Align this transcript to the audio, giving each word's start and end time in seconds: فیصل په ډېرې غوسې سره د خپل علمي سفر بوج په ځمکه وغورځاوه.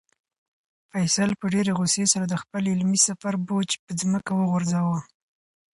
فیصل 0.91 1.29
په 1.39 1.45
ډېرې 1.53 1.71
غوسې 1.77 2.03
سره 2.13 2.25
د 2.27 2.35
خپل 2.41 2.63
علمي 2.73 2.99
سفر 3.07 3.33
بوج 3.47 3.69
په 3.83 3.91
ځمکه 4.01 4.31
وغورځاوه. 4.35 4.99